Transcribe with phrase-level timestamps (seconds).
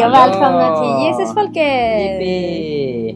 [0.00, 2.22] Hej och välkomna till Jesusfolket!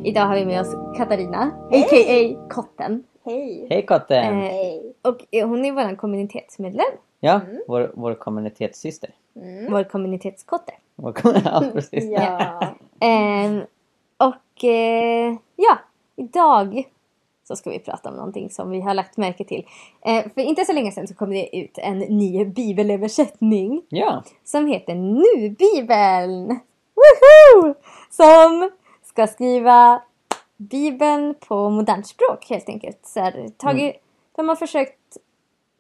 [0.07, 2.49] Idag har vi med oss Katarina, a.k.a.
[2.51, 3.05] Kotten.
[3.25, 3.67] Hej!
[3.71, 4.25] Hej Kotten!
[4.25, 4.93] Eh, Hej!
[5.03, 6.87] och eh, hon är vår kommunitetsmedlem,
[7.21, 9.11] Ja, vår, vår kommunitetssyster.
[9.37, 9.73] Mm.
[9.73, 10.73] vår kommuntetskotte.
[10.97, 12.05] Vår kom- ja, precis.
[12.05, 12.61] Ja.
[13.01, 13.63] Eh,
[14.29, 15.79] och eh, ja,
[16.17, 16.83] idag
[17.49, 19.67] så ska vi prata om någonting som vi har lagt märke till.
[20.07, 24.67] Eh, för inte så länge sedan så kom det ut en ny bibelöversättning Ja, som
[24.67, 26.61] heter Nu-bibeln.
[27.05, 27.75] Woho!
[28.11, 28.71] Som
[29.03, 30.03] ska skriva
[30.57, 33.07] Bibeln på modernt språk helt enkelt.
[33.07, 33.97] Så här, tagit,
[34.37, 35.17] De har försökt,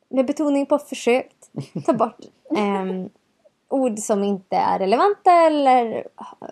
[0.09, 1.51] med betoning på försökt,
[1.87, 2.17] ta bort
[2.57, 3.09] ehm,
[3.69, 6.07] ord som inte är relevanta eller,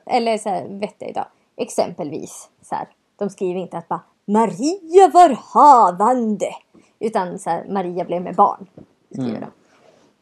[0.07, 1.27] eller så här, vettiga idag.
[1.57, 6.51] Exempelvis, så här, de skriver inte att bara Maria var havande.
[6.99, 8.67] Utan så här, Maria blev med barn.
[9.11, 9.41] Skriver Mm.
[9.41, 9.51] de.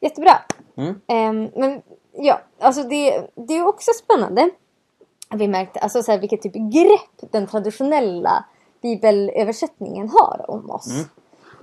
[0.06, 0.32] Jättebra.
[0.76, 1.00] Mm.
[1.06, 1.82] Ehm, men
[2.12, 4.50] ja, alltså det, det är också spännande.
[5.34, 8.44] Vi märkte alltså så här, vilket typ grepp den traditionella
[8.82, 11.06] bibelöversättningen har om oss.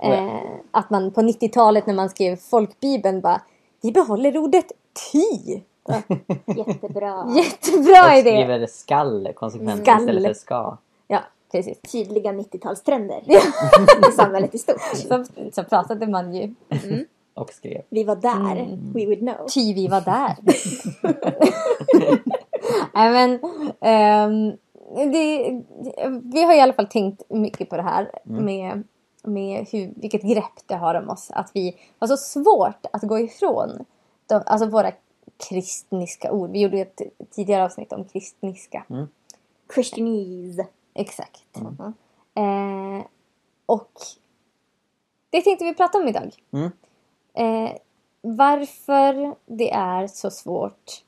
[0.02, 0.28] Mm.
[0.28, 3.40] Eh, att man på 90-talet när man skrev folkbibeln bara
[3.80, 4.72] Vi behåller ordet
[5.12, 5.60] ty.
[5.86, 6.02] Ja,
[6.56, 7.26] Jättebra.
[7.36, 8.30] Jättebra idé!
[8.30, 10.00] skriver skall konsekvent Skall.
[10.00, 10.76] istället för ska.
[11.06, 11.20] Ja,
[11.52, 11.80] precis.
[11.80, 13.40] Tydliga 90-talstrender Ja.
[14.08, 14.80] i samhället i stort.
[14.94, 16.54] Så, så pratade man ju.
[17.38, 17.82] Och skrev.
[17.88, 18.56] Vi var där.
[18.56, 18.92] Mm.
[18.92, 19.46] We would know.
[19.54, 20.36] Ty vi var där.
[22.94, 23.40] Nej men,
[23.80, 24.56] ehm,
[25.12, 25.62] det,
[26.22, 28.82] vi har i alla fall tänkt mycket på det här med,
[29.22, 31.30] med hur, vilket grepp det har om oss.
[31.30, 33.84] Att vi har så svårt att gå ifrån
[34.26, 34.92] de, alltså våra
[35.48, 36.50] kristniska ord.
[36.50, 37.00] Vi gjorde ett
[37.30, 38.84] tidigare avsnitt om kristniska.
[39.74, 40.66] Christianese.
[40.94, 41.56] Exakt.
[42.34, 43.06] Eh,
[43.66, 43.92] och
[45.30, 46.34] det tänkte vi prata om idag.
[46.52, 46.70] Mm.
[47.38, 47.70] Eh,
[48.20, 51.02] varför det är så svårt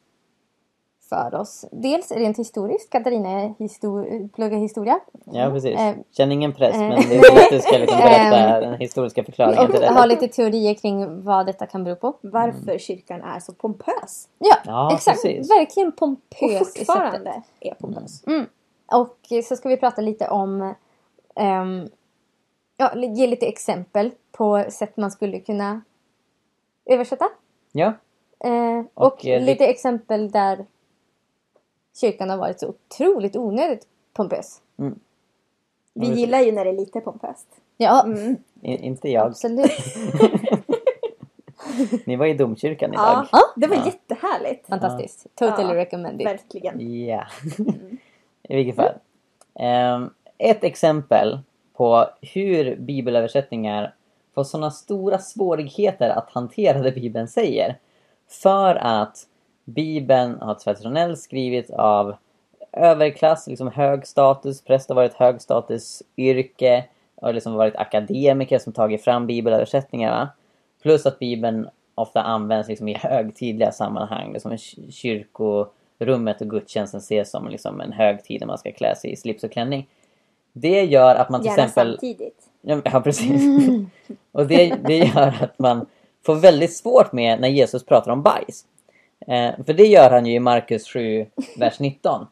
[1.09, 1.65] för oss.
[1.73, 2.91] Dels rent historiskt.
[2.91, 5.01] Katarina är histor- pluggar historia.
[5.25, 5.79] Ja, precis.
[5.79, 8.81] Eh, Känner ingen press, eh, men det är att du ska liksom berätta Ehm, den
[8.81, 9.89] historiska förklaringen till Och det.
[9.89, 12.17] har lite teorier kring vad detta kan bero på.
[12.21, 14.29] Varför kyrkan är så pompös.
[14.39, 15.23] Ja, Ja, exakt.
[15.23, 15.51] precis.
[15.51, 16.87] Verkligen Och pompös sättet.
[16.87, 18.27] fortfarande är pompös.
[18.27, 18.47] Mm.
[18.93, 20.75] Och så ska vi prata lite om
[21.37, 21.89] ehm,
[22.77, 25.81] ja, ge lite exempel på sätt man skulle kunna
[26.95, 27.29] översätta.
[27.73, 27.93] Ja,
[28.45, 30.67] Eh, och Och, eh, lite exempel där
[32.01, 34.61] kyrkan har varit så otroligt onödigt pompös.
[34.77, 34.93] Vi
[36.09, 37.47] Ja, gillar ju när det är lite pompöst.
[37.77, 38.37] Ja, Mm.
[38.63, 39.27] i- inte jag.
[39.27, 39.71] absolut.
[42.07, 43.27] Ni var i domkyrkan idag.
[43.33, 43.87] Ja, det var Ja.
[43.87, 44.67] jättehärligt.
[44.67, 45.27] Fantastiskt.
[45.35, 46.27] Totally Ja, recommend it.
[46.27, 47.05] Verkligen.
[47.07, 47.25] Ja.
[48.43, 48.93] I vilket fall.
[49.55, 51.39] Ehm, ett exempel
[51.73, 53.95] på hur bibelöversättningar
[54.35, 57.79] var sådana stora svårigheter att hantera det Bibeln säger.
[58.29, 59.27] För att
[59.65, 62.15] Bibeln har traditionellt skrivits av
[62.73, 64.65] överklass, liksom hög status.
[64.65, 66.85] Präst har varit hög status yrke.
[67.23, 70.11] Har liksom varit akademiker som tagit fram bibelöversättningar.
[70.11, 70.29] Va?
[70.83, 74.33] Plus att Bibeln ofta används liksom i högtidliga sammanhang.
[74.33, 74.57] Liksom
[74.91, 79.45] kyrkorummet och gudstjänsten ses som liksom en högtid där man ska klä sig i slips
[79.45, 79.89] och klänning.
[80.53, 81.93] Det gör att man till Gärna exempel...
[81.93, 82.51] samtidigt.
[82.63, 83.43] Ja, precis.
[84.33, 85.87] Och det, det gör att man
[86.27, 88.65] får väldigt svårt med när Jesus pratar om bajs.
[89.27, 92.27] Eh, för det gör han ju i Markus 7, vers 19.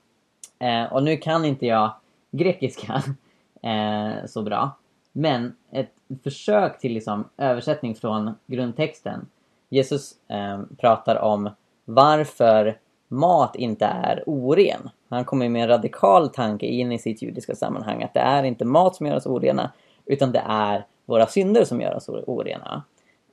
[0.59, 1.91] Eh, och nu kan inte jag
[2.31, 3.03] grekiska
[3.63, 4.71] eh, så bra.
[5.13, 5.93] Men ett
[6.25, 9.27] försök till liksom, översättning från grundtexten.
[9.69, 11.51] Jesus eh, pratar om
[11.85, 12.79] varför
[13.09, 14.91] mat inte är oren.
[15.09, 18.03] Han kommer med en radikal tanke in i sitt judiska sammanhang.
[18.03, 19.73] Att det är inte mat som gör oss orena.
[20.07, 22.83] Utan det är våra synder som gör oss orena.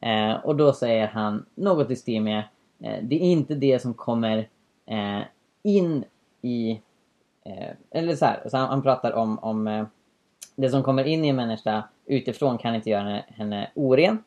[0.02, 2.44] Eh, och då säger han något i stil med
[2.80, 4.38] eh, Det är inte det som kommer
[4.86, 5.22] eh,
[5.64, 6.04] in
[6.42, 6.82] i...
[7.46, 9.86] Eh, eller så här, så han, han pratar om, om eh,
[10.56, 14.24] det som kommer in i en människa utifrån kan inte göra henne, henne oren.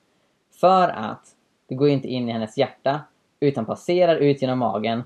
[0.61, 1.35] För att
[1.67, 3.01] det går inte in i hennes hjärta
[3.41, 5.03] utan passerar ut genom magen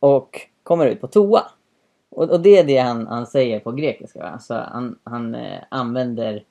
[0.00, 1.42] och kommer ut på toa.
[2.10, 4.18] Och, och det är det han, han säger på grekiska.
[4.18, 4.38] Va?
[4.38, 6.44] Så han, han eh, använder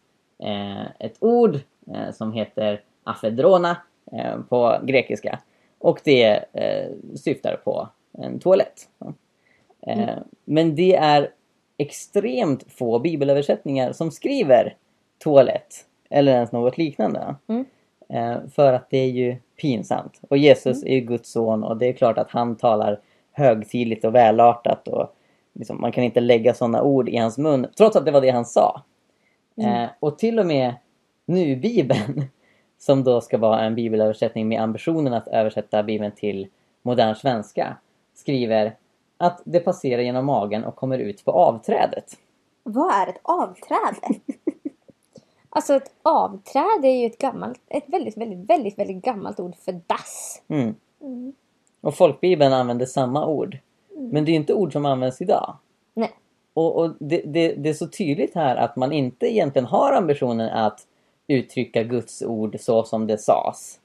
[0.43, 1.55] eh, ett ord
[1.93, 3.77] eh, som heter afedrona
[4.11, 5.39] eh, på grekiska.
[5.79, 8.89] Och det eh, syftar på en toalett.
[9.87, 11.29] Eh, Men det är
[11.77, 14.75] extremt få bibelöversättningar som skriver
[15.17, 17.35] toalett eller ens något liknande.
[17.47, 17.65] Mm.
[18.49, 20.19] För att det är ju pinsamt.
[20.29, 22.99] Och Jesus är ju Guds son och det är klart att han talar
[23.39, 25.15] högtidligt och välartat och
[25.53, 28.29] liksom, man kan inte lägga sådana ord i hans mun trots att det var det
[28.29, 28.81] han sa.
[29.57, 30.73] Eh, och till och med
[31.25, 32.23] nu Bibeln
[32.77, 36.47] som då ska vara en bibelöversättning med ambitionen att översätta Bibeln till
[36.81, 37.77] modern svenska
[38.13, 38.75] skriver
[39.17, 42.17] att det passerar genom magen och kommer ut på avträdet.
[42.63, 44.19] Vad är ett avträde?
[45.51, 49.71] Alltså ett avträde är ju ett gammalt, ett väldigt, väldigt, väldigt, väldigt gammalt ord för
[49.71, 50.41] dass.
[50.47, 50.75] Mm.
[51.01, 51.33] Mm.
[51.81, 53.57] Och folkbibeln använder samma ord.
[53.95, 55.57] Men det är inte ord som används idag.
[55.93, 56.11] Nej.
[56.53, 60.49] Och, och det, det, det är så tydligt här att man inte egentligen har ambitionen
[60.49, 60.87] att
[61.27, 63.79] uttrycka Guds ord så som det sades.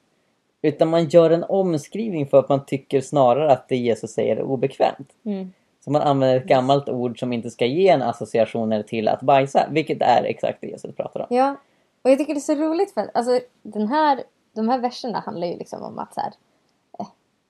[0.61, 4.43] Utan man gör en omskrivning för att man tycker snarare att det Jesus säger är
[4.43, 5.11] obekvämt.
[5.23, 5.53] Mm.
[5.83, 9.67] Så man använder ett gammalt ord som inte ska ge en associationer till att bajsa.
[9.71, 11.27] Vilket är exakt det Jesus pratar om.
[11.29, 11.55] Ja,
[12.01, 15.19] och jag tycker det är så roligt för att alltså, den här, de här verserna
[15.19, 16.33] handlar ju liksom om att så här,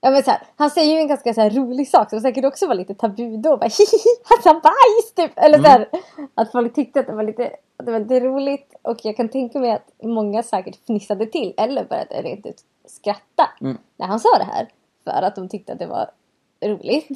[0.00, 2.44] Ja men så här, han säger ju en ganska så här rolig sak som säkert
[2.44, 3.56] också var lite tabu då.
[3.56, 5.32] Bara, Hihihi, han sa bajs typ!
[5.38, 5.88] Eller så här,
[6.34, 8.74] att folk tyckte att det var, lite, att det var lite roligt.
[8.82, 13.50] Och jag kan tänka mig att många säkert fnissade till eller började rent ut skratta
[13.60, 13.78] Mm.
[13.96, 14.68] när han sa det här.
[15.04, 16.10] För att de tyckte att det var
[16.60, 17.08] roligt.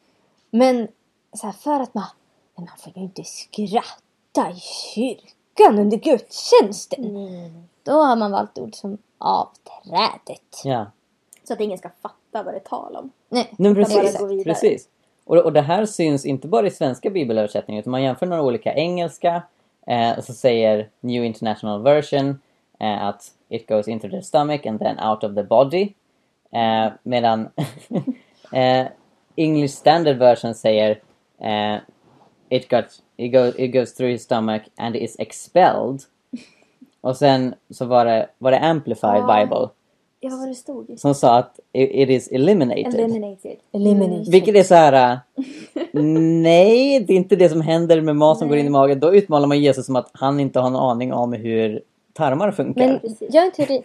[0.50, 0.88] men
[1.32, 2.04] så här, för att man,
[2.56, 4.60] men man får ju inte skratta i
[4.94, 7.14] kyrkan under gudstjänsten.
[7.82, 10.60] Då har man valt ord som avträdet.
[10.64, 10.86] Ja.
[11.44, 13.10] Så att ingen ska fatta vad det är tal om.
[13.28, 14.20] Nej, Nej, men Utan bara precis.
[14.20, 14.44] gå vidare.
[14.44, 14.88] precis.
[15.24, 18.74] Och, och det här syns inte bara i svenska bibelöversättningar utan man jämför några olika
[18.74, 19.42] engelska
[19.86, 22.40] eh, och så säger New International Version
[22.80, 25.92] eh, att it goes into the stomach and then out of the body.
[26.52, 27.48] Eh, medan
[28.52, 28.86] eh,
[29.36, 30.90] English Standard Version säger
[31.40, 31.76] eh,
[32.48, 32.84] it, got,
[33.16, 36.00] it, goes, it goes through his stomach and is expelled.
[37.00, 39.40] Och sen så var det, var det Amplified Ah.
[39.40, 39.68] Bible
[40.24, 40.98] Ja, vad det stod.
[41.00, 42.94] som sa att it, is eliminated.
[42.94, 43.56] Eliminated.
[43.72, 44.30] eliminate.
[44.30, 45.18] Vilket är så här.
[46.42, 49.00] nej, det är inte det som händer med mat som går in i magen.
[49.00, 51.82] Då utmålar man Jesus som att han inte har någon aning om hur
[52.12, 53.00] tarmar funkar.
[53.02, 53.82] Men jag har en teori.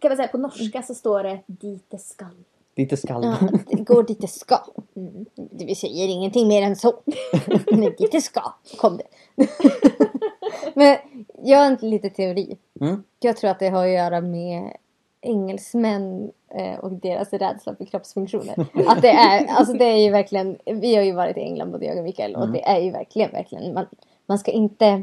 [0.00, 2.44] Kan man säga på norska så står det dit det skall.
[2.76, 3.24] Lite skall.
[3.24, 3.36] Ja,
[3.68, 4.58] det går dit det ska.
[4.96, 5.26] Mm.
[5.34, 6.94] Det vi säger ingenting mer än så.
[7.70, 8.42] Men dit det ska
[8.78, 9.06] kom det.
[10.74, 10.96] Men
[11.42, 12.56] jag har en liten teori.
[12.80, 13.02] Mm.
[13.20, 14.72] Jag tror att det har att göra med
[15.22, 18.66] engelsmän eh, och deras rädsla för kroppsfunktioner.
[18.86, 21.86] Att det är, alltså det är ju verkligen, vi har ju varit i England både
[21.86, 23.86] jag och Mikael och det är ju verkligen, verkligen, man,
[24.26, 25.02] man ska inte,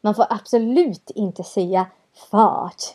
[0.00, 1.86] man får absolut inte säga
[2.30, 2.82] fart.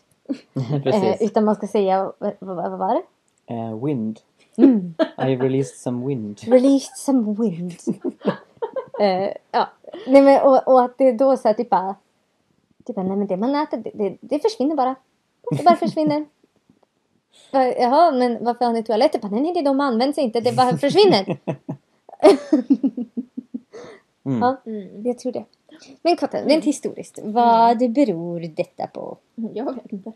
[0.86, 3.54] Eh, utan man ska säga, vad, vad, vad var det?
[3.54, 4.20] Eh, wind.
[5.18, 6.40] I released some wind.
[6.48, 7.74] Released some wind.
[9.00, 9.70] Eh, ja.
[10.08, 11.96] Nej, men, och, och att det då så här typ bara,
[12.86, 14.96] typ nej men det man äter det, det, det försvinner bara.
[15.52, 16.26] Det bara försvinner.
[17.52, 19.30] Jaha, men varför har ni toaletter?
[19.32, 21.38] Nej, nej, de används inte, det bara försvinner.
[24.26, 24.42] Mm.
[24.42, 24.58] Ja,
[25.04, 25.46] jag tror det.
[26.02, 29.18] Men Kotten, rent historiskt, vad beror detta på?
[29.54, 30.12] Jag vet inte.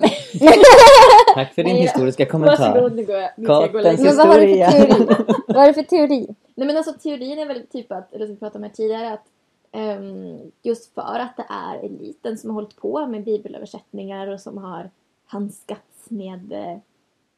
[1.34, 2.68] Tack för din historiska kommentar.
[2.70, 3.30] Varsågod, nu går jag.
[3.36, 4.70] Nu ska jag gå och Kottens lägga Men vad har du för historia.
[4.70, 5.34] teori?
[5.46, 6.26] Vad är det för teori?
[6.54, 9.12] Nej men alltså teorin är väl typ att, eller som vi pratade om här tidigare,
[9.12, 9.24] att
[9.72, 14.58] ehm, just för att det är eliten som har hållit på med bibelöversättningar och som
[14.58, 14.90] har
[15.26, 16.78] handskats med, eh,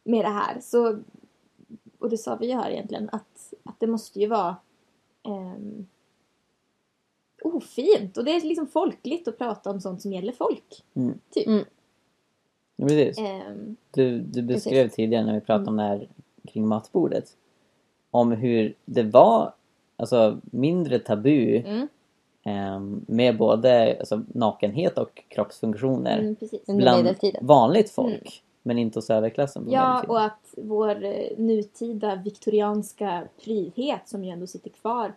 [0.05, 0.61] med det här.
[0.61, 0.99] Så,
[1.99, 4.57] och det sa vi ju här egentligen, att, att det måste ju vara
[5.23, 5.87] um,
[7.43, 8.17] ofint.
[8.17, 10.85] Och det är liksom folkligt att prata om sånt som gäller folk.
[10.95, 11.19] Mm.
[11.31, 11.47] Typ.
[11.47, 11.65] Mm.
[12.77, 13.19] Ja, Precis.
[13.19, 16.09] Ehm, Du, du beskrev tidigare när vi pratade om det här
[16.49, 17.37] kring matbordet.
[18.11, 19.53] Om hur det var
[19.97, 21.89] alltså, mindre tabu mm,
[22.45, 26.19] ehm, med både alltså, nakenhet och kroppsfunktioner.
[26.19, 26.67] mm, precis.
[26.67, 27.09] Bland
[27.41, 28.43] vanligt folk.
[28.67, 34.31] Men inte hos överklassen på Ja, och att vår eh, nutida viktorianska prydhet som ju
[34.31, 35.13] ändå sitter kvar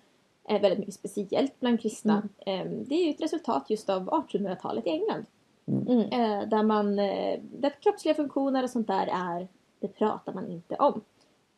[0.47, 2.23] är väldigt mycket speciellt bland kristna.
[2.45, 5.25] Eh, Det är ju ett resultat just av 1800-talet i England.
[5.67, 5.99] Mm.
[5.99, 9.47] Eh, Där, man, eh, där kroppsliga funktioner och sånt där är,
[9.79, 11.01] det pratar man inte om.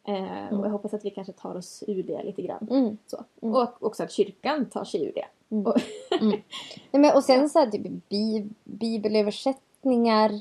[0.08, 2.68] Eh, Och jag hoppas att vi kanske tar oss ur det lite grann.
[2.72, 2.98] Mm.
[3.06, 3.24] Så.
[3.40, 5.26] Och också att kyrkan tar sig ur det.
[5.56, 5.66] Mm.
[5.66, 5.76] Och,
[6.22, 6.44] Nej,
[6.92, 10.32] men, och sen så här, typ, bi, bibelöversättningar.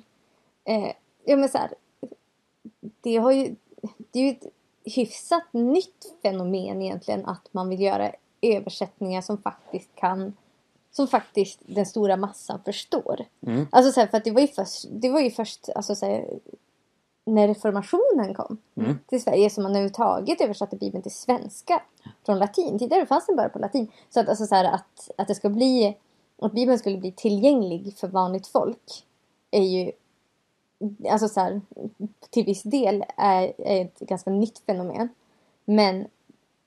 [0.65, 0.93] Eh,
[1.25, 1.75] ja, men så här,
[3.01, 3.57] det, har ju,
[4.11, 4.47] det är ju ett
[4.85, 8.13] hyfsat nytt fenomen egentligen att man vill göra
[8.43, 10.33] översättningar som faktiskt kan
[10.93, 13.25] som faktiskt den stora massan förstår.
[13.47, 13.67] Mm.
[13.73, 16.07] Alltså så här, för att det var ju först, det var ju först alltså, så
[16.07, 16.39] här,
[17.27, 18.99] när reformationen kom Mm.
[19.07, 21.83] till Sverige som man överhuvudtaget översatte Bibeln till svenska
[22.27, 22.79] från latin.
[22.79, 23.93] Tidigare fanns den bara på latin.
[24.11, 25.97] Så att, alltså, så här, att, att det ska bli
[26.39, 29.07] att Bibeln skulle bli tillgänglig för vanligt folk
[29.51, 29.93] är ju
[31.11, 31.61] alltså så här,
[32.31, 35.09] till viss del är, är ett ganska nytt fenomen.
[35.65, 36.07] Men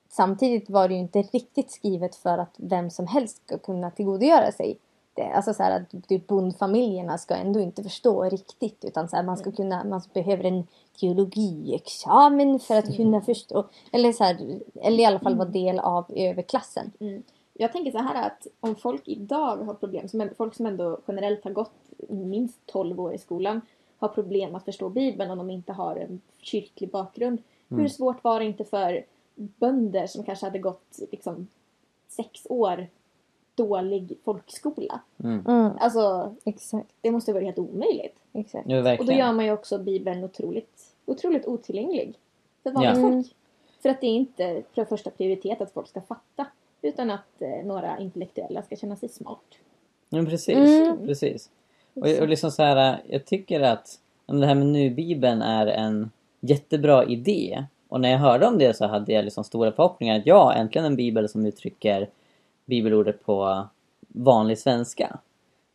[0.10, 4.52] samtidigt var det ju inte riktigt skrivet för att vem som helst ska kunna tillgodogöra
[4.52, 4.78] sig
[5.16, 9.24] det, alltså så här, att typ bondfamiljerna ska ändå inte förstå riktigt utan så här,
[9.24, 10.68] man ska kunna, man behöver en
[11.00, 13.66] teologiexamen för att kunna förstå.
[13.92, 16.92] Eller, så här, eller i alla fall vara del av överklassen.
[17.00, 17.24] Mm.
[17.54, 21.44] Jag tänker så här att om folk idag har problem, som, folk som ändå generellt
[21.44, 21.72] har gått
[22.10, 23.62] minst 12 år i skolan
[24.08, 27.38] har problem att förstå Bibeln om de inte har en kyrklig bakgrund.
[27.70, 27.82] Mm.
[27.82, 29.06] Hur svårt var det inte för
[29.36, 31.48] bönder som kanske hade gått liksom
[32.08, 32.88] sex år
[33.56, 35.02] dålig folkskola?
[35.24, 35.46] Mm.
[35.48, 38.16] Mm, Alltså, exakt, det måste vara helt omöjligt.
[38.34, 38.66] exakt.
[38.70, 42.14] Jo, Och då gör man ju också Bibeln otroligt, otroligt otillgänglig
[42.64, 43.02] för vanligt Ja.
[43.02, 43.36] folk.
[43.82, 46.46] För att det är inte för första prioritet att folk ska fatta
[46.82, 49.40] utan att eh, några intellektuella ska känna sig smart.
[50.10, 50.98] Men precis, Mm.
[51.08, 51.50] precis.
[51.94, 57.06] Och, och liksom så här, jag tycker att det här med nu-bibeln är en jättebra
[57.06, 57.66] idé.
[57.88, 60.86] Och när jag hörde om det så hade jag liksom stora förhoppningar att ja, äntligen
[60.86, 62.10] en bibel som uttrycker
[62.66, 63.68] bibelordet på
[64.08, 65.20] vanlig svenska.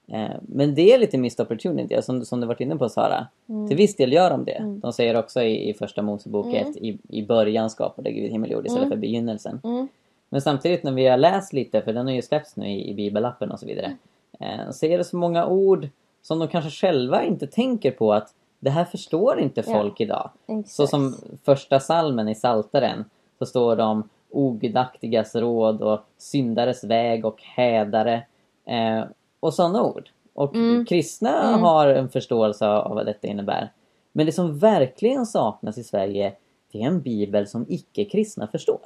[0.08, 3.26] Eh, men det är lite missed opportunity, som, som du varit inne på Sara.
[3.68, 4.78] Till viss del gör de det.
[4.82, 6.70] De säger också i, i första Mosebok Mm.
[6.70, 9.60] 1, i, i början skapade Gud himmel och jord istället för begynnelsen.
[9.64, 9.88] Mm.
[10.28, 12.94] Men samtidigt när vi har läst lite, för den har ju släppts nu i, i
[12.94, 13.96] bibelappen och så vidare.
[14.40, 15.88] Eh, så är det så många ord
[16.22, 19.72] som de kanske själva inte tänker på att det här förstår inte Ja.
[19.72, 20.30] folk idag.
[20.46, 20.70] exakt.
[20.70, 23.04] Så som första salmen i Saltaren
[23.38, 28.26] så står det om ogudaktigas råd och syndares väg och hädare
[28.66, 29.04] eh,
[29.40, 30.08] och sådana ord.
[30.34, 30.84] Och Mm.
[30.86, 31.60] kristna Mm.
[31.60, 33.72] har en förståelse av, vad detta innebär.
[34.12, 36.32] Men det som verkligen saknas i Sverige
[36.72, 38.80] det är en bibel som icke-kristna förstår.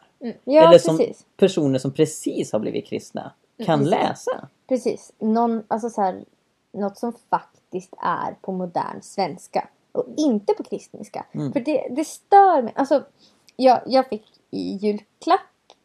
[0.44, 1.26] Ja, Eller som precis.
[1.36, 3.32] personer som precis har blivit kristna
[3.66, 3.90] kan precis.
[3.90, 4.48] läsa.
[4.68, 5.12] Precis.
[5.18, 6.24] Någon, alltså så här,
[6.72, 9.68] något som faktiskt är på modern svenska.
[9.92, 11.26] Och inte på kristniska.
[11.32, 11.52] Mm.
[11.52, 12.72] För det, det stör mig.
[12.76, 13.04] Alltså,
[13.56, 15.40] jag, jag fick i julklapp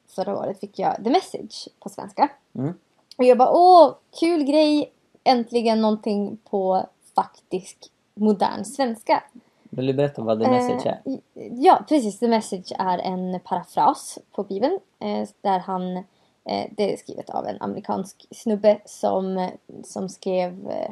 [0.07, 2.29] förra året fick jag The Message på svenska.
[2.55, 2.73] Mm.
[3.17, 4.93] Och jag bara åh, kul grej.
[5.23, 9.23] Äntligen någonting på faktisk modern svenska.
[9.63, 11.01] Vill du berätta vad the message är?
[11.05, 11.19] Eh,
[11.51, 12.19] ja, precis.
[12.19, 14.79] The Message är en parafras på Bibeln.
[14.99, 16.03] Eh, där han, eh,
[16.47, 19.49] det är skrivet av en amerikansk snubbe som,
[19.83, 20.91] som skrev, eh,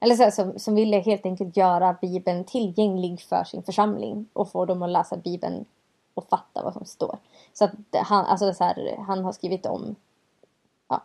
[0.00, 4.50] eller så här, som, som ville helt enkelt göra Bibeln tillgänglig för sin församling och
[4.50, 5.64] få dem att läsa Bibeln
[6.14, 7.18] och fatta vad som står.
[7.52, 9.94] Så att han, alltså så här, han har skrivit om,
[10.88, 11.02] ja,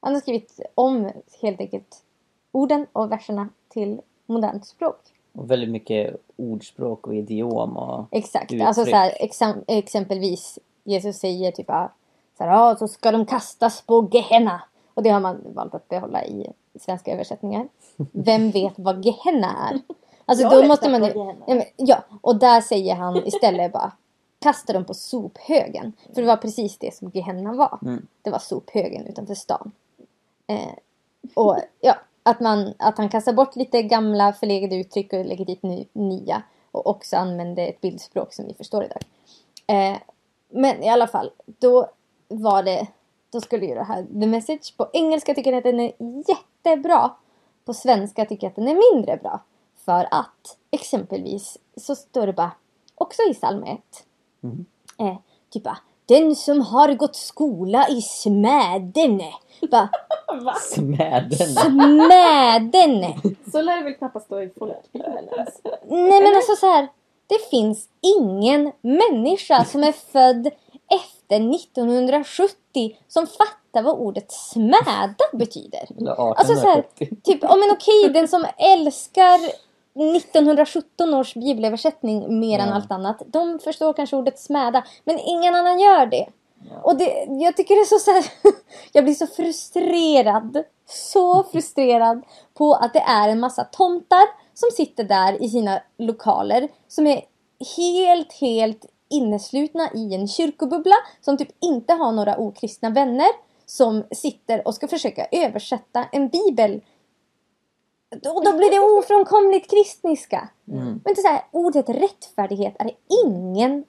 [0.00, 1.10] han har skrivit om
[1.42, 2.02] helt enkelt
[2.52, 5.00] orden och verserna till modernt språk.
[5.32, 8.44] Och väldigt mycket ordspråk och idiom och Exakt.
[8.44, 8.62] uttryck.
[8.62, 11.90] Alltså så här, exem- exempelvis Jesus säger typ ah,
[12.38, 14.62] så här, ah, så ska de kastas på Gehenna.
[14.94, 17.68] Och det har man valt att behålla i svenska översättningar.
[18.12, 19.80] Vem vet vad Gehenna är?
[20.24, 21.62] Alltså Jag då måste man ju...
[21.76, 23.92] Ja, och där säger han istället bara
[24.38, 25.92] kasta dem på sophögen.
[26.14, 27.78] För det var precis det som Gehenna var.
[27.82, 28.06] Mm.
[28.22, 29.72] Det var sophögen utanför stan.
[30.46, 30.74] Eh,
[31.34, 35.62] och ja, att, man, att han kastar bort lite gamla förlegade uttryck och lägger dit
[35.62, 36.42] ny, nya.
[36.70, 39.02] Och också använder ett bildspråk som vi förstår idag.
[39.66, 39.98] Eh,
[40.48, 41.90] men i alla fall, då
[42.42, 42.86] var det,
[43.32, 45.92] då skulle ju det här The Message på engelska tycker jag att den är
[46.28, 47.10] jättebra.
[47.64, 49.40] På svenska tycker jag att den är mindre bra.
[49.84, 52.50] För att exempelvis så står det bara,
[52.94, 53.78] också i psalm 1.
[54.40, 54.66] Mhm.
[54.98, 55.16] Eh,
[55.50, 59.22] typ bara, den som har gått skola i smäden.
[59.70, 59.88] Bara,
[60.42, 60.54] Va?
[60.54, 61.48] Smäden.
[61.48, 63.04] smäden!
[63.52, 65.28] Så lär det väl knappast stå i folkbibeln?
[65.88, 66.88] Nej men alltså så här.
[67.26, 67.88] Det finns
[68.18, 70.50] ingen människa som är född
[71.28, 75.88] 1970 som fattar vad ordet smäda betyder.
[75.98, 77.16] Eller Alltså så här, 1870.
[77.24, 79.38] typ, om en okej, den som älskar
[80.16, 82.74] 1917 års bibelöversättning mer än Ja.
[82.74, 86.26] allt annat, de förstår kanske ordet smäda, men ingen annan gör det.
[86.70, 86.80] Ja.
[86.82, 88.24] Och det, jag tycker det är så, så här,
[88.92, 92.22] jag blir så frustrerad, så frustrerad
[92.54, 97.24] på att det är en massa tomtar som sitter där i sina lokaler som är
[97.76, 103.28] helt, helt inneslutna i en kyrkobubbla som typ inte har några okristna vänner
[103.66, 106.80] som sitter och ska försöka översätta en bibel.
[108.10, 110.48] Och då blir det ofrånkomligt kristniska.
[110.68, 111.00] Mm.
[111.04, 113.84] Men det så här, ordet rättfärdighet är det ingen...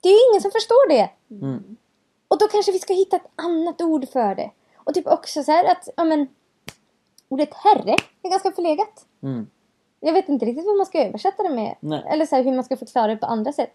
[0.00, 1.10] Det är ju ingen som förstår det.
[1.30, 1.76] Mm.
[2.28, 4.50] Och då kanske vi ska hitta ett annat ord för det.
[4.76, 6.28] Och typ också så här att, ja men...
[7.28, 9.06] Ordet herre är ganska förlegat.
[9.22, 9.46] Mm.
[10.00, 11.76] Jag vet inte riktigt vad man ska översätta det med.
[11.80, 12.02] Nej.
[12.08, 13.74] Eller så här, hur man ska förklara det på andra sätt.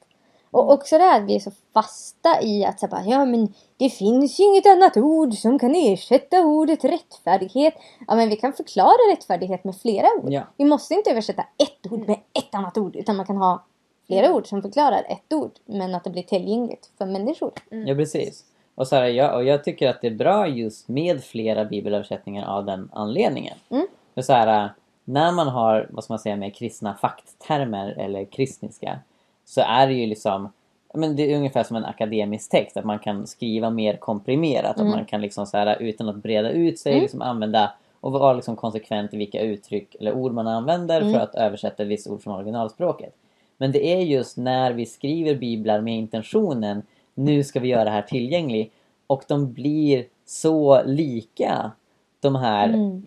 [0.53, 3.53] Och också det här att vi är så fasta i att så bara, ja men
[3.77, 7.73] det finns ju inget annat ord som kan ersätta ordet rättfärdighet.
[8.07, 10.31] Ja men vi kan förklara rättfärdighet med flera ord.
[10.31, 10.41] Ja.
[10.57, 13.63] Vi måste inte översätta ett ord med ett annat ord utan man kan ha
[14.07, 17.51] flera ord som förklarar ett ord men att det blir tillgängligt för människor.
[17.69, 18.45] Ja, precis.
[18.75, 22.47] Och, så här, jag, och jag tycker att det är bra just med flera bibelöversättningar
[22.47, 23.57] av den anledningen.
[23.69, 23.87] Mm.
[24.13, 24.73] För så här,
[25.05, 28.99] när man har, vad ska man säga, med kristna fakttermer eller kristniska
[29.45, 30.49] så är det ju liksom
[30.95, 34.77] men det är ungefär som en akademisk text, att man kan skriva mer komprimerat.
[34.77, 34.87] Mm.
[34.91, 37.01] Att man kan liksom så här, utan att breda ut sig Mm.
[37.01, 41.13] liksom använda och vara liksom konsekvent i vilka uttryck eller ord man använder Mm.
[41.13, 43.15] för att översätta ett visst ord från originalspråket.
[43.57, 46.81] Men det är just när vi skriver biblar med intentionen
[47.13, 48.73] nu ska vi göra det här tillgängligt
[49.07, 51.71] och de blir så lika
[52.19, 53.03] de här Mm.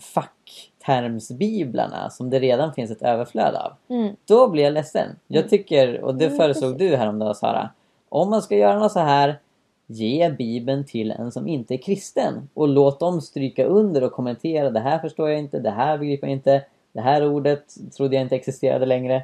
[0.87, 3.73] Facktermsbiblarna som det redan finns ett överflöd av.
[3.88, 4.16] Mm.
[4.25, 5.09] Då blir jag ledsen.
[5.26, 5.49] Jag Mm.
[5.50, 6.90] tycker, och det Mm, föreslog precis.
[6.90, 7.71] du häromdagen Sara.
[8.09, 9.38] Om man ska göra något så här,
[9.87, 12.49] ge Bibeln till en som inte är kristen.
[12.55, 14.71] Och låt dem stryka under och kommentera.
[14.71, 16.64] Det här förstår jag inte, det här begriper jag inte.
[16.93, 17.64] Det här ordet
[17.97, 19.23] trodde jag inte existerade längre.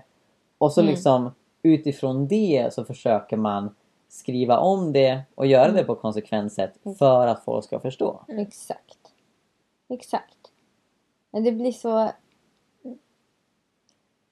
[0.58, 0.90] Och så Mm.
[0.90, 1.30] liksom
[1.62, 3.74] utifrån det så försöker man
[4.08, 5.76] skriva om det och göra Mm.
[5.76, 8.20] det på konsekvent sätt för att folk ska förstå.
[8.28, 8.98] Exakt.
[9.88, 10.36] Exakt.
[11.32, 12.10] Men det blir så...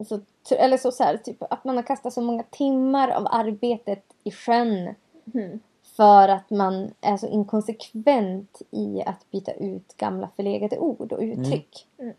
[0.08, 0.16] så
[0.48, 4.04] tr- eller så, så här, typ att man har kastat så många timmar av arbetet
[4.24, 4.94] i sjön
[5.34, 5.60] Mm.
[5.82, 11.86] för att man är så inkonsekvent i att byta ut gamla förlegade ord och uttryck.
[11.98, 12.14] Mm.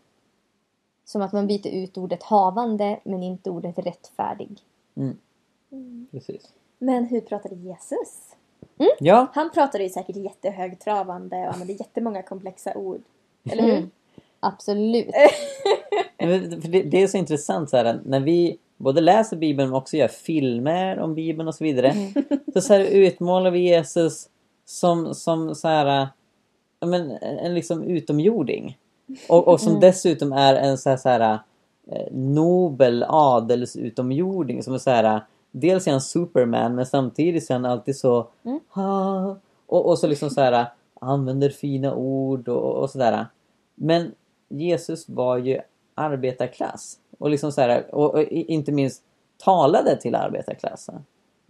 [1.04, 4.60] Som att man byter ut ordet havande men inte ordet rättfärdig.
[6.10, 6.52] Precis.
[6.78, 8.34] Men hur pratade Jesus?
[8.98, 13.02] Ja, Han pratade ju säkert jättehögtravande och använde jättemånga komplexa ord.
[13.50, 13.88] Eller hur?
[14.42, 14.52] Mm.
[14.54, 15.06] Absolut.
[16.68, 20.08] Det, det är så intressant så här, när vi både läser Bibeln men också gör
[20.08, 21.94] filmer om Bibeln och så vidare.
[22.54, 24.28] Så, så här, utmålar vi Jesus
[24.64, 26.08] som, som så här,
[26.86, 28.78] men, en liksom utomjording.
[29.28, 29.80] Och, och som Mm.
[29.80, 31.38] dessutom är en så här, så här
[31.90, 34.62] eh, nobel adelsutomjording.
[34.62, 35.20] Som är så här,
[35.50, 38.60] dels är han Superman men samtidigt så är han alltid så Mm.
[38.68, 40.66] ha, och, och så liksom så här
[41.00, 43.26] använder fina ord och, och sådär.
[43.74, 44.12] Men
[44.52, 45.60] Jesus var ju
[45.94, 46.98] arbetarklass.
[47.18, 49.02] Och liksom så här, och, och inte minst
[49.44, 51.04] talade till arbetarklassen.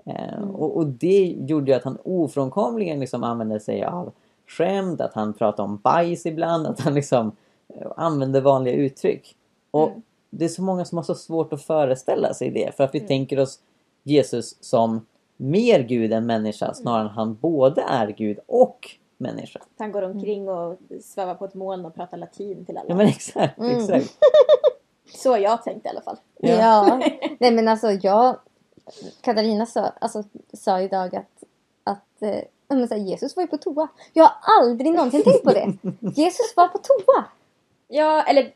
[0.07, 4.13] Eh, och, och det gjorde ju att han ofrånkomligen liksom använde sig av
[4.47, 7.33] skämt, att han pratade om bajs ibland, att han liksom
[7.69, 9.37] eh, använde vanliga uttryck.
[9.71, 10.03] Och Mm.
[10.31, 13.01] det är så många som har så svårt att föreställa sig det för att vi
[13.01, 13.59] tänker oss
[14.03, 18.91] Jesus som mer Gud än människa snarare än han både är Gud och
[19.23, 19.61] människa.
[19.79, 22.89] Han går omkring och svävar på ett moln och pratar latin till alla.
[22.89, 23.79] Ja men exakt, Mm.
[23.79, 24.19] exakt.
[25.15, 26.17] Så jag tänkt i alla fall.
[26.39, 26.51] Ja.
[26.55, 27.01] Ja.
[27.41, 28.37] Nej men alltså jag...
[29.21, 31.45] Katarina sa, alltså, sa idag att,
[31.85, 33.89] att eh, men så här, Jesus var ju på toa.
[34.13, 35.73] Jag har aldrig någonsin tänkt på det.
[36.21, 37.25] Jesus var på toa.
[37.89, 38.55] Ja, eller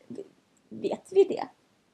[0.69, 1.43] vet vi det?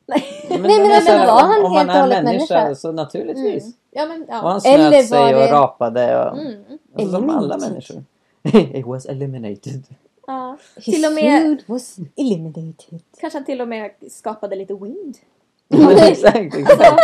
[0.05, 0.23] Nej.
[0.49, 2.75] Men, Nej, men alltså, var han om, om helt man och är hållet människa, människa?
[2.75, 3.63] så naturligtvis.
[3.63, 3.73] Mm.
[3.91, 4.35] Ja, men Och ja.
[4.35, 6.63] han Eller snöt sig och det- rapade och, Mm.
[6.93, 8.03] och som alla människor.
[8.79, 9.83] It was eliminated.
[10.27, 10.57] ja.
[10.75, 13.01] His Till och med, food was eliminated.
[13.21, 15.17] kanske han till och med skapade lite wind.
[15.99, 16.99] exakt, exakt.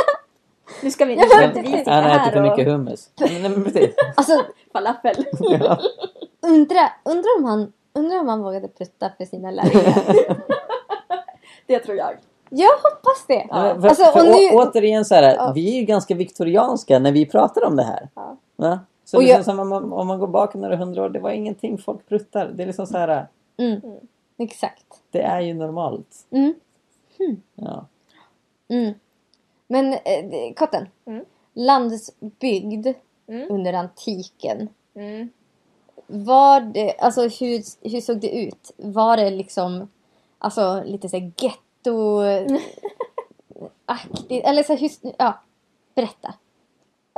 [0.84, 3.10] Nu ska vi inte, Ja, vi sitta Han äter här för och mycket hummus.
[3.19, 3.95] Nej, men precis.
[4.15, 5.25] Alltså falafel.
[5.39, 5.80] Ja.
[6.41, 10.38] undra, undra, om han, undra om han vågade prutta för sina lärjungar.
[11.67, 12.13] Det tror jag.
[12.49, 13.45] Jag hoppas det.
[13.49, 15.52] Ja, för, Alltså, för och å, nu- återigen så här, Ja.
[15.56, 18.10] vi är ju ganska viktorianska när vi pratar om det här.
[18.56, 18.80] Ja.
[19.10, 21.19] Så Och liksom jag- som om, man, om man går bak några hundra år, det
[21.19, 22.48] var ingenting folk pruttar.
[22.48, 23.82] Det är liksom så här, Mm.
[24.38, 24.86] Exakt.
[25.12, 26.28] det är ju normalt.
[26.32, 26.54] Mm.
[27.56, 27.86] Ja.
[28.67, 28.93] Mm.
[29.67, 30.88] Men eh, Kotten.
[31.06, 31.26] Mm.
[31.54, 32.88] Landsbygd
[33.28, 33.48] Mm.
[33.52, 34.69] under antiken.
[34.93, 35.30] Mm.
[36.08, 38.72] Var det, alltså hur, hur såg det ut?
[38.78, 39.89] Var det liksom
[40.38, 42.22] alltså lite såhär getto
[43.86, 45.39] aktigt eller så här, hur, ja,
[45.95, 46.34] berätta.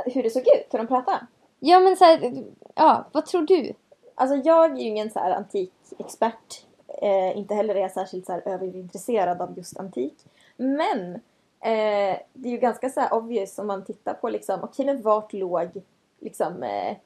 [0.06, 1.26] Hur det såg ut, hur de pratade.
[1.64, 2.44] Ja men så här,
[2.74, 3.72] ja, vad tror du?
[4.14, 6.66] Alltså jag är ju ingen så här antikexpert.
[7.02, 10.14] Eh, inte heller är jag särskilt så här överintresserad av just antik.
[10.56, 11.14] Men
[11.60, 15.02] eh, det är ju ganska så här obvious om man tittar på liksom, okej men
[15.02, 15.82] vart låg
[16.20, 16.96] liksom eh,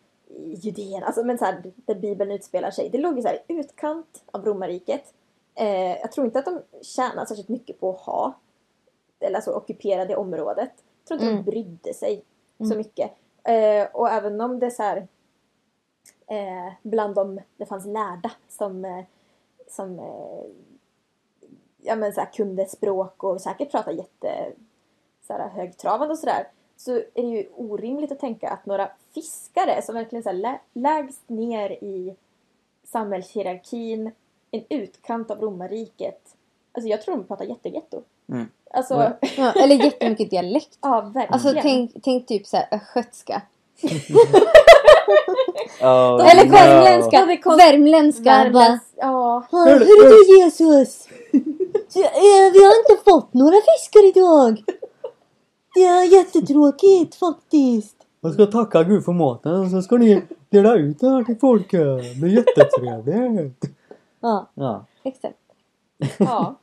[0.62, 2.88] Judeen, alltså men så här där Bibeln utspelar sig.
[2.90, 5.12] Det låg ju så här i utkant av romarriket.
[5.54, 8.34] Eh, jag tror inte att de tjänade särskilt mycket på att ha
[9.20, 10.70] eller alltså ockupera det området.
[11.02, 11.44] Jag tror inte Mm.
[11.44, 12.22] de brydde sig
[12.58, 12.78] så Mm.
[12.78, 13.10] mycket.
[13.46, 15.08] Eh, och även om det så här
[16.26, 19.04] eh, bland dem det fanns lärda som, eh,
[19.68, 20.44] som eh,
[21.82, 24.52] ja, men så här, kunde språk och säkert pratade jätte
[25.26, 26.48] så här, högtravande och sådär.
[26.76, 30.60] Så är det ju orimligt att tänka att några fiskare som verkligen så här, lä-
[30.72, 32.16] lägst ner i
[32.84, 34.10] samhällshierarkin,
[34.50, 36.36] en utkant av romarriket.
[36.72, 38.02] Alltså jag tror de pratar jättegetto.
[38.32, 38.46] Mm.
[38.74, 39.12] Alltså, Ja.
[39.36, 40.78] Ja, eller jättemycket dialekt.
[40.82, 41.32] ja verkligen.
[41.32, 43.42] Alltså tänk, tänk typ såhär östgötska.
[45.80, 46.50] Oh, Eller no.
[46.52, 47.36] värmländska.
[47.42, 48.22] Kom- Värmländska.
[48.24, 48.84] Värmlands...
[48.96, 49.46] Ja.
[49.50, 51.08] Hörru du Jesus!
[51.88, 54.62] Så, eh, Vi har inte fått några fiskar idag.
[55.74, 57.96] Det är jättetråkigt faktiskt.
[58.20, 61.38] Jag ska tacka Gud för maten och så ska ni dela ut det här till
[61.38, 62.20] folket.
[62.20, 63.64] Det är jättetrevligt.
[64.20, 64.84] Ja, Ja.
[65.04, 65.38] exakt.
[66.18, 66.54] ja.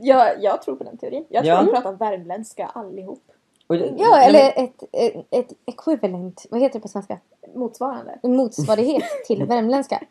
[0.00, 1.24] Jag, jag tror på den teorin.
[1.28, 1.62] Jag tror Ja.
[1.62, 3.22] de pratar värmländska allihop.
[3.68, 6.46] Det- Ja, eller ett, ett, ett equivalent.
[6.50, 7.18] Vad heter det på svenska?
[7.54, 8.18] Motsvarande.
[8.22, 10.02] En motsvarighet till värmländska.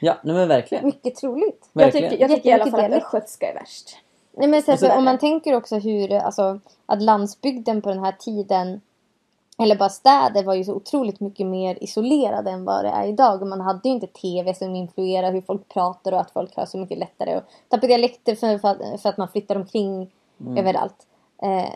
[0.00, 0.84] Ja, nej, men verkligen.
[0.86, 1.68] Mycket troligt.
[1.72, 2.10] Jag Verkligen.
[2.10, 3.96] tycker, jag tycker i alla fall att östgötska är värst.
[4.36, 7.88] Nej, men så, Och så- så, om man tänker också hur, alltså, att landsbygden på
[7.88, 8.80] den här tiden,
[9.58, 13.42] eller bara städer var ju så otroligt mycket mer isolerade än vad det är idag.
[13.42, 16.66] Och man hade ju inte TV som influerar hur folk pratar och att folk har
[16.66, 20.10] så mycket lättare att tappa dialekter för, för, att, för att man flyttar omkring
[20.56, 21.06] överallt.
[21.42, 21.74] Eh,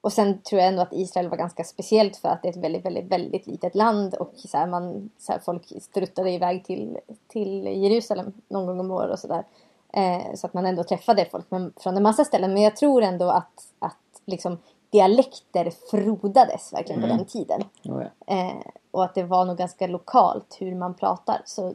[0.00, 2.64] och sen tror jag ändå att Israel var ganska speciellt för att det är ett
[2.64, 6.98] väldigt, väldigt, väldigt litet land och så här, man, så här, folk struttade iväg till,
[7.28, 9.44] till Jerusalem någon gång om året och sådär.
[9.92, 12.52] Eh, så att man ändå träffade folk från en massa ställen.
[12.52, 14.58] Men jag tror ändå att, att liksom,
[14.90, 17.62] dialekter frodades verkligen på den tiden.
[17.84, 18.34] Oh, ja.
[18.34, 18.56] Eh,
[18.90, 21.42] och att det var nog ganska lokalt hur man pratar.
[21.44, 21.74] Så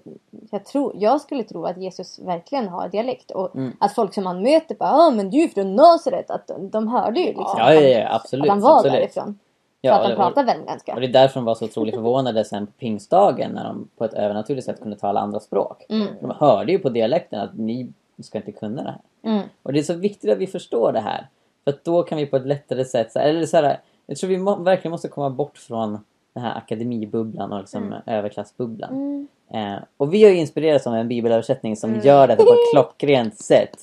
[0.52, 3.32] jag, tror, jag skulle tro att Jesus verkligen har dialekt.
[3.32, 3.74] Och Mm.
[3.80, 6.32] att folk som han möter bara ah, men du är från Nasaret.
[6.32, 8.44] Att de, de hörde ju liksom Ja, att, ja, ja, absolut.
[8.44, 8.94] att han var absolut.
[8.94, 9.40] därifrån.
[9.82, 10.94] Ja, för att han pratar värmländska.
[10.94, 14.06] Och det är därför de var så otroligt förvånade sen på pingstdagen när de på
[14.06, 15.86] ett övernaturligt sätt kunde tala andra språk.
[15.90, 16.08] Mm.
[16.22, 19.32] De hörde ju på dialekten att ni ska inte kunna det här.
[19.34, 19.48] Mm.
[19.64, 21.28] Och det är så viktigt att vi förstår det här.
[21.64, 24.30] För då kan vi på ett lättare sätt, så här- eller så här, jag tror
[24.30, 26.00] vi må, verkligen måste komma bort från
[26.34, 28.90] den här akademibubblan och liksom överklassbubblan.
[28.94, 29.28] Mm.
[29.54, 33.38] Eh, och vi har ju inspirerats av en bibelöversättning som gör detta på ett klockrent
[33.40, 33.78] sätt.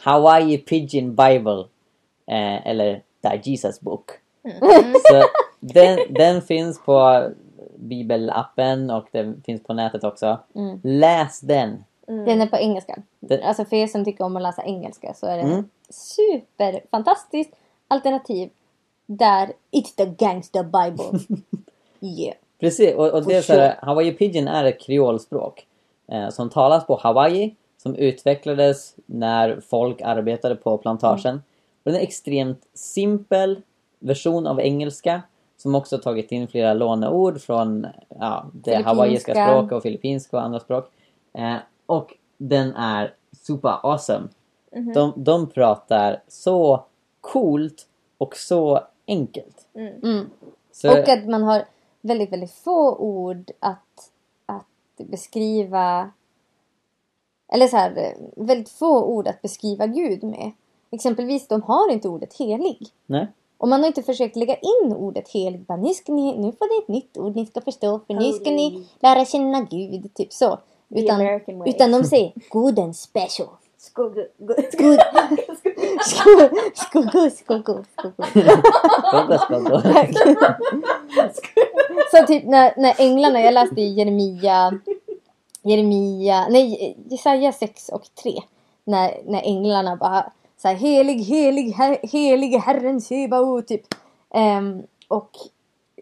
[0.00, 1.64] Hawaii Pigeon Bible.
[2.26, 4.10] Eh, eller Die Jesus Book.
[5.10, 5.22] Så
[5.60, 7.28] den, den finns på
[7.76, 10.38] bibelappen och den finns på nätet också.
[10.54, 10.80] Mm.
[10.82, 11.84] Läs den.
[12.26, 13.02] Den är på engelska.
[13.20, 15.68] Det- Alltså för er som tycker om att läsa engelska så är det Mm.
[15.88, 17.50] super fantastiskt
[17.88, 18.50] alternativ.
[19.06, 21.36] Där It's the gangster bible.
[22.00, 22.34] yeah.
[22.60, 25.66] Precis, och, och det är så här, Hawaii Pidgin är ett kreolspråk
[26.12, 31.34] eh, som talas på Hawaii, som utvecklades när folk arbetade på plantagen.
[31.84, 33.62] Och den är en extremt simpel
[33.98, 35.22] version av engelska
[35.56, 37.86] som också tagit in flera låneord från
[38.20, 40.90] ja, det hawaiiska språket och filippinska och andra språk.
[41.38, 41.54] Eh,
[41.90, 44.28] och den är super awesome.
[44.94, 46.84] De, de pratar så
[47.20, 47.86] coolt
[48.18, 49.66] och så enkelt.
[49.74, 50.30] Mm.
[50.72, 51.64] Så, Och att man har
[52.00, 54.10] väldigt, väldigt få ord att,
[54.46, 56.10] att beskriva...
[57.52, 60.52] Eller så här, väldigt få ord att beskriva Gud med.
[60.90, 62.88] Exempelvis, de har inte ordet helig.
[63.06, 63.26] nej.
[63.58, 65.60] Och man har inte försökt lägga in ordet helig.
[65.60, 68.32] Bara, nu, ska ni, nu får ni ett nytt ord ni ska förstå för nu
[68.32, 70.14] ska ni lära känna Gud.
[70.14, 70.58] Typ så.
[70.94, 71.20] Utan,
[71.66, 73.48] utan de säger good and special.
[73.78, 74.24] Skuggo,
[76.82, 77.84] skuggo, skuggo.
[77.94, 79.82] Skål, skål.
[82.10, 84.80] Så typ när, när änglarna, jag läste i Jeremia,
[85.62, 88.32] Jeremia, nej Jesaja 6 och 3.
[88.84, 93.82] När, när änglarna bara så här, helig, helig, her, helig Herren Sebaot typ.
[94.34, 95.30] Ehm, och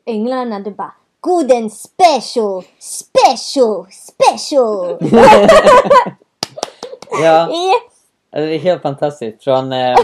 [0.05, 4.98] änglarna det bara good and special, special, special.
[7.11, 7.40] Ja,
[8.31, 9.44] alltså, det är helt fantastiskt.
[9.44, 9.96] Från, eh,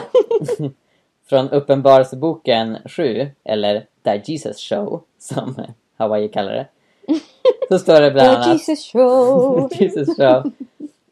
[1.28, 5.56] från Uppenbarelseboken 7, eller The Jesus Show, som
[5.96, 6.66] Hawaii kallar det.
[7.68, 9.70] Så står det bland The annat Jesus show.
[9.80, 10.52] Jesus Show.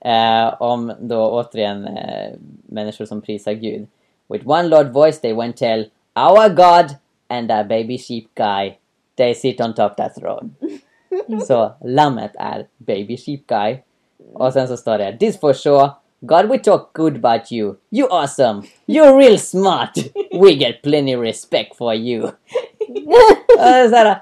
[0.05, 2.33] Eh, om då återigen eh,
[2.67, 3.87] människor som prisar Gud.
[4.29, 5.85] With one Lord voice they went tell
[6.15, 6.97] Our God
[7.29, 8.79] and a baby sheep guy.
[9.17, 10.51] They sit on top that throne.
[11.47, 13.77] så lammet är baby sheep guy.
[14.35, 15.91] Och sen så står det This for sure.
[16.21, 17.75] God we talk good about you.
[17.91, 18.63] You awesome.
[18.87, 19.91] You're real smart.
[20.41, 22.29] We get plenty respect for you.
[23.91, 24.17] Så här,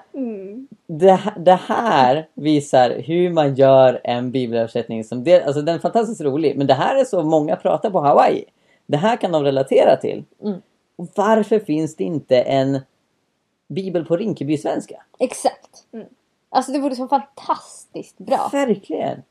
[0.87, 6.21] det, det här visar hur man gör en bibelöversättning som det, alltså den är fantastiskt
[6.21, 8.45] rolig men det här är så många pratar på Hawaii.
[8.87, 10.25] Det här kan de relatera till.
[10.45, 10.61] Mm.
[10.97, 12.81] Varför finns det inte en
[13.71, 15.03] bibel på Rinkeby-svenska?
[15.19, 15.85] Exakt.
[16.49, 18.49] Alltså det vore så fantastiskt bra.
[18.53, 19.23] Verkligen!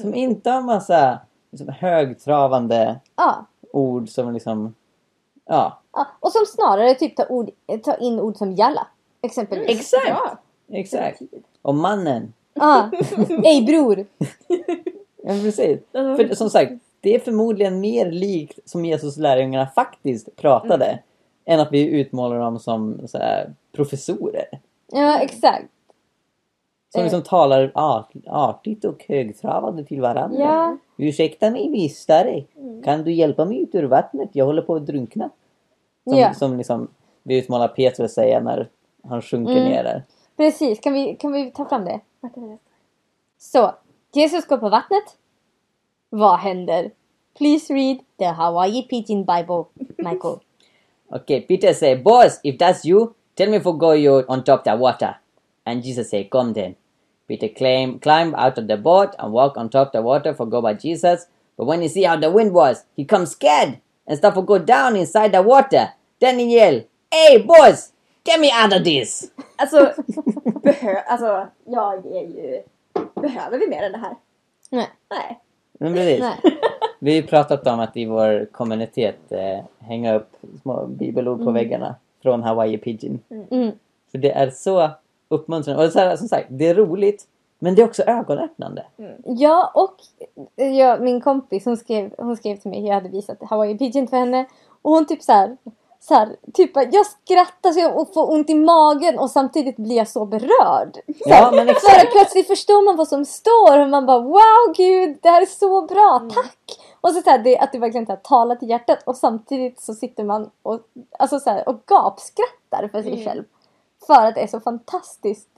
[0.00, 1.18] Som inte har massa
[1.50, 3.46] liksom, högtravande Ja.
[3.72, 4.74] ord som liksom...
[5.44, 7.50] Ja, Ja, och som snarare typ tar, ord,
[7.84, 8.86] tar in ord som jalla.
[9.22, 9.68] Exempelvis.
[9.68, 10.08] exakt!
[10.08, 10.38] Ja.
[10.72, 11.20] Exakt!
[11.62, 12.32] Och mannen.
[12.54, 12.90] Ja.
[13.44, 14.06] Ej bror.
[15.22, 15.80] Ja, precis.
[15.92, 20.98] För som sagt, det är förmodligen mer likt som Jesus lärjungarna faktiskt pratade.
[21.44, 24.44] Än att vi utmålar dem som så här, professorer.
[24.92, 25.66] Ja, exakt.
[26.92, 27.04] Som Eh.
[27.04, 30.38] liksom talar art, artigt och högtravande till varandra.
[30.40, 30.76] Ja.
[30.96, 32.44] Ursäkta mig mistare.
[32.84, 34.28] Kan du hjälpa mig ut ur vattnet?
[34.32, 35.30] Jag håller på att drunkna.
[36.04, 36.34] Som, Ja.
[36.34, 36.88] som liksom
[37.22, 38.68] vi utmanar Petrus säga när
[39.08, 39.64] han sjunker Mm.
[39.64, 40.02] ner där.
[40.36, 42.00] Precis, kan vi, kan vi ta fram det?
[43.38, 43.74] Så,
[44.12, 45.04] Jesus går på vattnet.
[46.10, 46.90] Vad händer?
[47.38, 49.64] Please read the Hawaii Pidgin Bible,
[49.96, 50.36] Michael.
[51.10, 53.06] Okay, Peter say, Boss, if that's you,
[53.38, 55.14] tell me for go you on top the water.
[55.64, 56.74] And Jesus say, Come then.
[57.28, 60.60] Peter climb, climb out of the boat and walk on top the water for go
[60.60, 61.26] by Jesus.
[61.56, 64.58] But when he see how the wind was, he come scared and start for go
[64.58, 65.92] down inside the water.
[66.20, 67.92] Then he yell, Hey boss,
[68.24, 69.30] get me out of this!
[69.60, 69.92] Alltså,
[70.62, 72.62] behö, alltså, jag är ju...
[73.14, 74.14] Behöver vi mer än det här?
[74.70, 74.88] Nej.
[75.10, 75.40] Nej.
[75.72, 76.20] Men precis.
[76.20, 76.58] Nej.
[76.98, 80.30] Vi har pratat om att i vår kommunitet eh, hänga upp
[80.62, 83.20] små bibelord på väggarna från Hawaii Pidgin.
[83.50, 83.72] Mm.
[84.10, 84.90] För det är så
[85.28, 85.86] uppmuntrande.
[85.86, 87.26] Och så här, som sagt, det är roligt.
[87.58, 88.86] Men det är också ögonöppnande.
[89.24, 89.94] Ja, och
[90.64, 94.16] ja, min kompis hon skrev, hon skrev till mig, jag hade visat Hawaii Pigeon för
[94.16, 94.46] henne.
[94.82, 95.56] Och hon typ så här,
[96.00, 100.08] så här typ jag skrattar så jag får ont i magen och samtidigt blir jag
[100.08, 100.94] så berörd.
[100.94, 102.02] Så Ja, men för exakt.
[102.02, 105.46] att plötsligt förstår man vad som står och man bara wow gud det här är
[105.46, 106.78] så bra, tack!
[107.08, 109.80] Och så, så här, det, att det verkligen så här, talar till hjärtat och samtidigt
[109.80, 110.80] så sitter man och,
[111.18, 113.24] alltså, så här, och gapskrattar för sig Mm.
[113.24, 113.44] själv.
[114.06, 115.48] För att det är så fantastiskt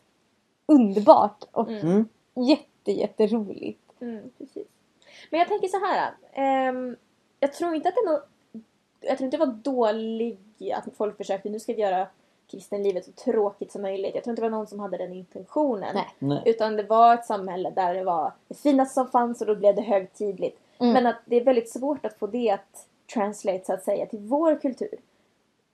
[0.67, 2.09] underbart och Mm.
[2.35, 3.81] jätte jätteroligt.
[4.01, 4.67] Mm, precis.
[5.31, 6.13] Men jag tänker så här.
[6.33, 6.97] ehm,
[7.41, 8.29] jag tror inte att det är något...
[9.01, 10.41] Jag tror inte det var dåligt
[10.75, 12.07] att folk försökte, nu ska vi göra
[12.51, 14.15] kristenlivet så tråkigt som möjligt.
[14.15, 15.95] Jag tror inte det var någon som hade den intentionen.
[15.95, 16.09] Nej.
[16.19, 16.43] Nej.
[16.47, 19.75] Utan det var ett samhälle där det var det finaste som fanns och då blev
[19.75, 20.61] det högtidligt.
[20.81, 20.93] Mm.
[20.93, 24.19] Men att det är väldigt svårt att få det att translate så att säga till
[24.19, 24.95] vår kultur.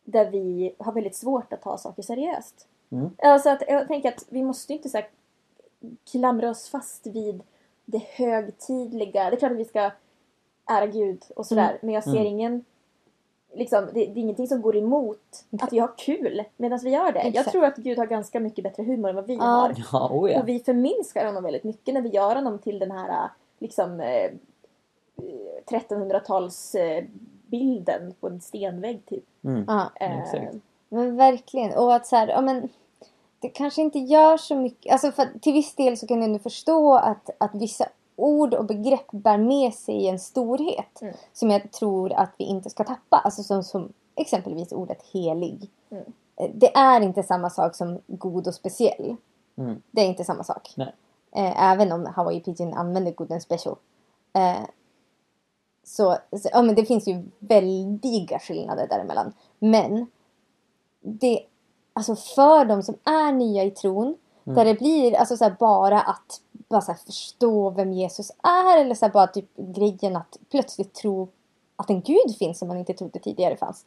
[0.05, 2.66] Där vi har väldigt svårt att ta saker seriöst.
[2.90, 3.11] Mm.
[3.19, 5.09] Alltså att, jag tänker att vi måste inte så här,
[6.11, 7.42] klamra oss fast vid
[7.85, 9.31] det högtidliga.
[9.31, 9.90] Det är klart att vi ska
[10.66, 11.69] ära Gud och sådär.
[11.69, 11.79] Mm.
[11.81, 12.27] Men jag ser Mm.
[12.27, 12.64] ingen...
[13.53, 17.12] Liksom, det, det är ingenting som går emot att vi har kul medan vi gör
[17.12, 17.19] det.
[17.19, 17.51] Jag Exakt.
[17.53, 19.42] tror att Gud har ganska mycket bättre humor än vad vi Ja.
[19.45, 19.75] har.
[19.92, 20.40] Ja, oh ja.
[20.40, 24.31] Och vi förminskar honom väldigt mycket när vi gör honom till den här liksom eh,
[25.66, 29.24] 1300-talsbilden på en stenvägg typ.
[29.44, 29.64] Mm.
[29.68, 30.18] Ja, Eh,
[30.88, 31.79] men verkligen.
[31.79, 32.68] Och att så här, ja men
[33.40, 34.92] det kanske inte gör så mycket.
[34.92, 38.64] Alltså för till viss del så kan jag ändå förstå att, att vissa ord och
[38.64, 41.02] begrepp bär med sig en storhet.
[41.02, 41.14] Mm.
[41.33, 43.16] Som jag tror att vi inte ska tappa.
[43.16, 45.70] Alltså som, som exempelvis ordet helig.
[45.90, 46.05] Mm.
[46.37, 49.16] Eh, Det är inte samma sak som god och speciell.
[49.57, 49.83] Mm.
[49.90, 50.72] Det är inte samma sak.
[50.76, 50.92] Nej.
[51.33, 53.76] Eh, även om Hawaii Pigeon använder good and special.
[55.88, 59.33] Så, så ja, men det finns ju väldiga skillnader däremellan.
[59.59, 60.07] Men
[61.01, 61.40] det,
[61.92, 66.01] alltså för de som är nya i tron, där det blir alltså så här bara
[66.01, 70.38] att bara så här förstå vem Jesus är eller så här bara typ grejen att
[70.51, 71.29] plötsligt tro
[71.77, 73.85] att en gud finns som man inte trodde tidigare fanns.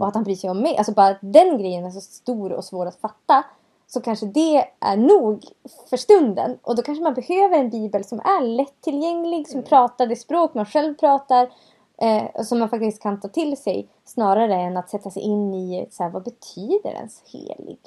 [0.00, 0.76] Och att han bryr sig om mig.
[0.76, 3.44] Alltså bara den grejen är så stor och svår att fatta.
[3.92, 5.44] Så kanske det är nog
[5.90, 6.58] för stunden.
[6.62, 10.66] Och då kanske man behöver en bibel som är lättillgänglig, som pratar det språk man
[10.66, 11.50] själv pratar.
[11.96, 13.88] Eh, och som man faktiskt kan ta till sig.
[14.04, 17.78] Snarare än att sätta sig in i så här, vad betyder ens helig?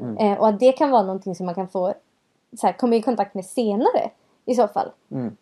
[0.00, 0.16] Mm.
[0.16, 1.94] Eh, och att det kan vara någonting som man kan få
[2.60, 4.10] så här, komma i kontakt med senare.
[4.44, 4.90] I så fall.
[5.10, 5.36] Mm.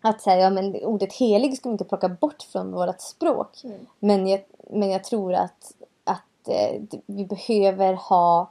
[0.00, 3.64] Att säga, ja men ordet helig ska vi inte plocka bort från vårt språk.
[3.64, 3.86] Mm.
[3.98, 5.72] Men, jag, men jag tror att,
[6.04, 8.50] att eh, vi behöver ha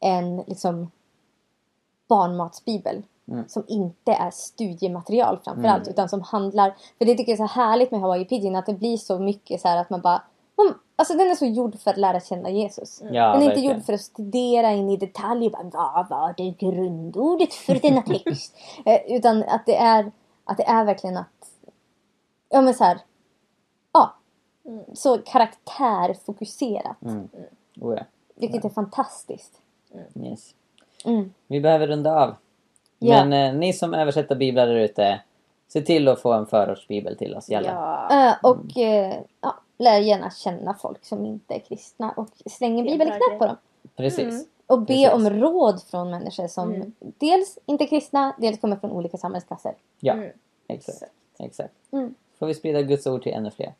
[0.00, 0.90] en liksom
[2.08, 3.02] barnmatsbibel.
[3.28, 3.48] Mm.
[3.48, 5.82] Som inte är studiematerial framförallt.
[5.82, 5.92] Mm.
[5.92, 8.56] Utan som handlar, för det tycker jag är så härligt med Hawaii Pidgin.
[8.56, 10.22] Att det blir så mycket så här att man bara
[10.62, 13.00] "Mm, Alltså den är så gjord för att lära känna Jesus.
[13.02, 13.74] Ja, den är inte verkligen.
[13.76, 18.02] gjord för att studera in i detalj och bara, vad var det grundordet för denna
[18.24, 18.56] text?
[18.84, 20.12] eh, utan att det är
[20.44, 21.50] att det är verkligen att
[22.48, 23.00] ja men så här
[23.92, 24.14] ja
[24.64, 24.84] Mm.
[24.94, 27.02] så karaktärfokuserat.
[27.02, 27.28] Mm.
[27.80, 28.02] Oh ja.
[28.34, 29.52] Vilket är fantastiskt.
[30.14, 30.54] Yes.
[31.04, 31.32] Mm.
[31.46, 32.34] Vi behöver runda av.
[32.98, 33.24] Ja.
[33.24, 35.20] Men eh, ni som översätter biblar där ute,
[35.68, 38.06] se till att få en förortsbibel till oss gälla.
[38.10, 38.28] Ja.
[38.30, 42.86] Eh, och eh, ja, lär gärna känna folk som inte är kristna och släng en
[42.86, 43.56] bibel i knät på dem.
[43.96, 44.20] Precis.
[44.34, 44.44] Mm.
[44.66, 45.12] Och be Precis.
[45.12, 46.92] om råd från människor som Mm.
[47.00, 49.74] dels inte är kristna, dels kommer från olika samhällsklasser.
[50.00, 50.30] Ja, Mm.
[50.68, 51.02] exakt.
[51.38, 51.74] exakt.
[51.92, 52.14] Mm.
[52.38, 53.74] Får vi sprida Guds ord till ännu fler.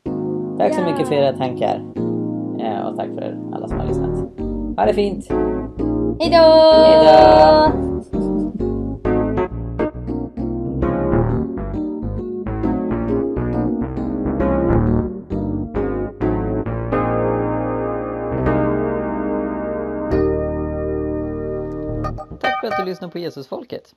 [0.59, 1.85] Tack så mycket för era tankar.
[2.61, 4.18] Eh, och tack för alla som har lyssnat.
[4.77, 5.29] Ha det fint!
[6.21, 6.37] Hejdå!
[6.37, 7.73] Hejdå!
[22.41, 23.95] Tack för att du lyssnar på Jesusfolket.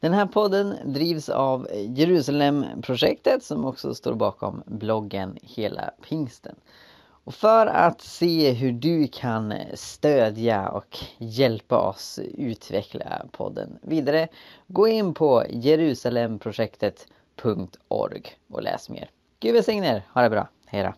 [0.00, 6.56] Den här podden drivs av Jerusalemprojektet som också står bakom bloggen Hela Pingsten.
[7.24, 14.28] Och för att se hur du kan stödja och hjälpa oss utveckla podden vidare,
[14.66, 19.10] gå in på jerusalemprojektet.org och läs mer.
[19.40, 20.92] Gud välsigne er, ha det bra, hejdå!